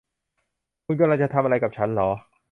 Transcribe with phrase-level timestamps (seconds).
[0.85, 2.09] คุณกำลังจะทำอะไรกับฉันหรอ